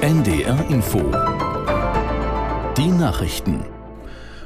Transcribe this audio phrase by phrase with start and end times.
[0.00, 1.00] NDR Info.
[2.76, 3.64] Die Nachrichten.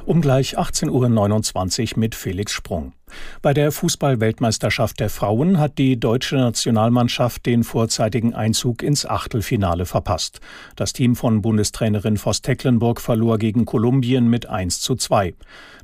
[0.07, 2.95] Um gleich 18.29 Uhr mit Felix Sprung.
[3.43, 10.41] Bei der Fußball-Weltmeisterschaft der Frauen hat die deutsche Nationalmannschaft den vorzeitigen Einzug ins Achtelfinale verpasst.
[10.75, 15.35] Das Team von Bundestrainerin Voss Tecklenburg verlor gegen Kolumbien mit 1 zu 2.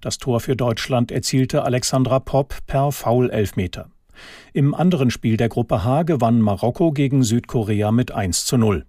[0.00, 3.90] Das Tor für Deutschland erzielte Alexandra Popp per Foul-Elfmeter.
[4.54, 8.86] Im anderen Spiel der Gruppe H gewann Marokko gegen Südkorea mit 1 zu 0.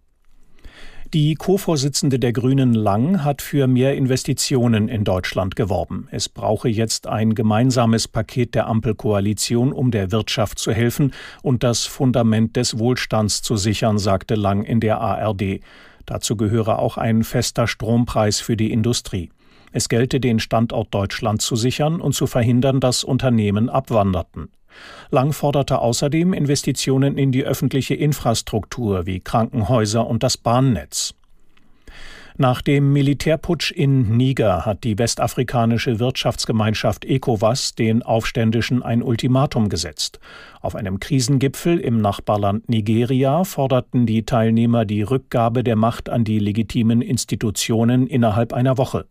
[1.12, 6.08] Die Co-Vorsitzende der Grünen Lang hat für mehr Investitionen in Deutschland geworben.
[6.12, 11.88] Es brauche jetzt ein gemeinsames Paket der Ampelkoalition, um der Wirtschaft zu helfen und das
[11.88, 15.62] Fundament des Wohlstands zu sichern, sagte Lang in der ARD.
[16.06, 19.32] Dazu gehöre auch ein fester Strompreis für die Industrie.
[19.72, 24.50] Es gelte, den Standort Deutschland zu sichern und zu verhindern, dass Unternehmen abwanderten.
[25.10, 31.16] Lang forderte außerdem Investitionen in die öffentliche Infrastruktur wie Krankenhäuser und das Bahnnetz.
[32.42, 40.22] Nach dem Militärputsch in Niger hat die westafrikanische Wirtschaftsgemeinschaft ECOWAS den Aufständischen ein Ultimatum gesetzt.
[40.62, 46.40] Auf einem Krisengipfel im Nachbarland Nigeria forderten die Teilnehmer die Rückgabe der Macht an die
[46.40, 49.08] legitimen Institutionen innerhalb einer Woche.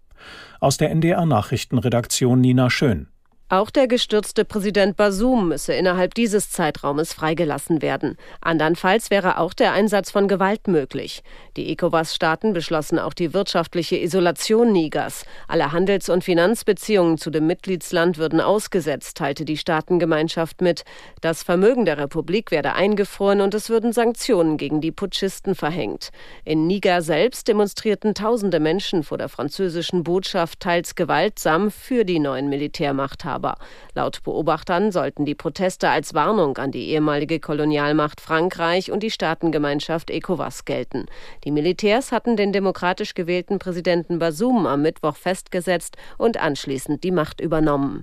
[0.59, 3.09] Aus der NDR Nachrichtenredaktion Nina Schön.
[3.50, 8.18] Auch der gestürzte Präsident Basum müsse innerhalb dieses Zeitraumes freigelassen werden.
[8.42, 11.22] Andernfalls wäre auch der Einsatz von Gewalt möglich.
[11.56, 15.24] Die ECOWAS-Staaten beschlossen auch die wirtschaftliche Isolation Nigers.
[15.46, 20.84] Alle Handels- und Finanzbeziehungen zu dem Mitgliedsland würden ausgesetzt, teilte die Staatengemeinschaft mit.
[21.22, 26.10] Das Vermögen der Republik werde eingefroren und es würden Sanktionen gegen die Putschisten verhängt.
[26.44, 32.50] In Niger selbst demonstrierten tausende Menschen vor der französischen Botschaft teils gewaltsam für die neuen
[32.50, 33.38] Militärmachthaber.
[33.39, 33.56] Machthaber.
[33.94, 40.11] Laut Beobachtern sollten die Proteste als Warnung an die ehemalige Kolonialmacht Frankreich und die Staatengemeinschaft
[40.11, 41.06] ECOWAS gelten.
[41.44, 47.41] Die Militärs hatten den demokratisch gewählten Präsidenten Basum am Mittwoch festgesetzt und anschließend die Macht
[47.41, 48.03] übernommen.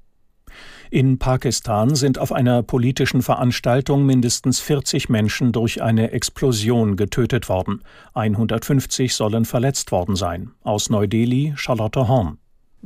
[0.90, 7.82] In Pakistan sind auf einer politischen Veranstaltung mindestens 40 Menschen durch eine Explosion getötet worden.
[8.14, 10.52] 150 sollen verletzt worden sein.
[10.64, 12.38] Aus Neu-Delhi Charlotte Horn.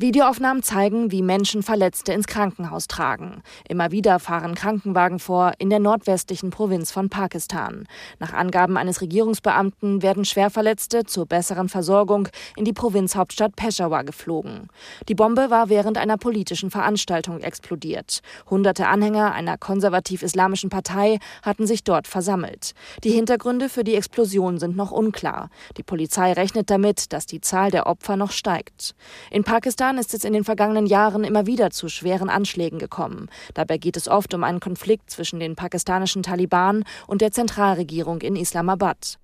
[0.01, 3.43] Videoaufnahmen zeigen, wie Menschen Verletzte ins Krankenhaus tragen.
[3.67, 7.85] Immer wieder fahren Krankenwagen vor in der nordwestlichen Provinz von Pakistan.
[8.17, 14.69] Nach Angaben eines Regierungsbeamten werden Schwerverletzte zur besseren Versorgung in die Provinzhauptstadt Peshawar geflogen.
[15.09, 18.21] Die Bombe war während einer politischen Veranstaltung explodiert.
[18.49, 22.71] Hunderte Anhänger einer konservativ-islamischen Partei hatten sich dort versammelt.
[23.03, 25.49] Die Hintergründe für die Explosion sind noch unklar.
[25.75, 28.95] Die Polizei rechnet damit, dass die Zahl der Opfer noch steigt.
[29.29, 33.27] In Pakistan Afghanistan ist es in den vergangenen Jahren immer wieder zu schweren Anschlägen gekommen.
[33.55, 38.35] Dabei geht es oft um einen Konflikt zwischen den pakistanischen Taliban und der Zentralregierung in
[38.35, 39.17] Islamabad.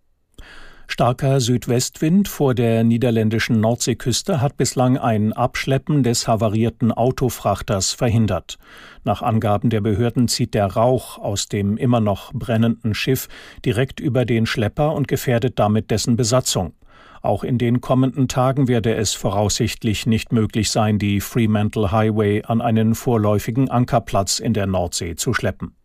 [0.88, 8.58] Starker Südwestwind vor der niederländischen Nordseeküste hat bislang ein Abschleppen des havarierten Autofrachters verhindert.
[9.04, 13.28] Nach Angaben der Behörden zieht der Rauch aus dem immer noch brennenden Schiff
[13.64, 16.74] direkt über den Schlepper und gefährdet damit dessen Besatzung.
[17.22, 22.62] Auch in den kommenden Tagen werde es voraussichtlich nicht möglich sein, die Fremantle Highway an
[22.62, 25.76] einen vorläufigen Ankerplatz in der Nordsee zu schleppen.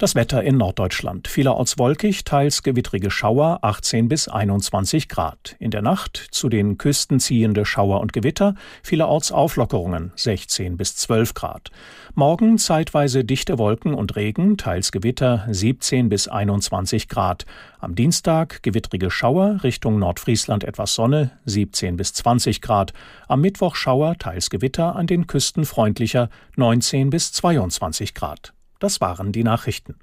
[0.00, 1.28] Das Wetter in Norddeutschland.
[1.28, 5.56] Vielerorts wolkig, teils gewittrige Schauer, 18 bis 21 Grad.
[5.58, 11.34] In der Nacht zu den Küsten ziehende Schauer und Gewitter, vielerorts Auflockerungen, 16 bis 12
[11.34, 11.70] Grad.
[12.14, 17.44] Morgen zeitweise dichte Wolken und Regen, teils Gewitter, 17 bis 21 Grad.
[17.78, 22.94] Am Dienstag gewittrige Schauer, Richtung Nordfriesland etwas Sonne, 17 bis 20 Grad.
[23.28, 28.54] Am Mittwoch Schauer, teils Gewitter, an den Küsten freundlicher, 19 bis 22 Grad.
[28.80, 29.96] Das waren die Nachrichten.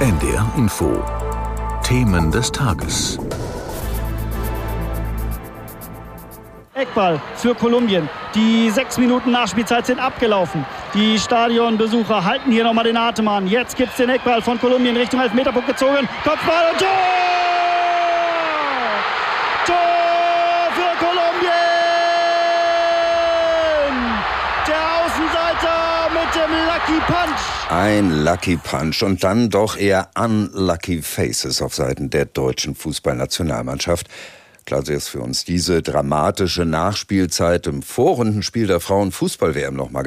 [0.00, 1.02] NDR Info.
[1.82, 3.18] Themen des Tages.
[6.74, 8.06] Eckball für Kolumbien.
[8.34, 10.66] Die sechs Minuten Nachspielzeit sind abgelaufen.
[10.92, 13.46] Die Stadionbesucher halten hier nochmal den Atem an.
[13.46, 16.06] Jetzt gibt es den Eckball von Kolumbien Richtung Elfmeterpunkt gezogen.
[16.22, 16.78] Kopfball und
[19.64, 21.66] Tor für Kolumbien!
[26.36, 27.70] Dem Lucky Punch.
[27.70, 34.08] Ein Lucky Punch und dann doch eher unlucky Faces auf Seiten der deutschen Fußballnationalmannschaft.
[34.66, 40.02] Klar ist für uns diese dramatische Nachspielzeit im Vorrundenspiel der Frauenfußball-WM nochmal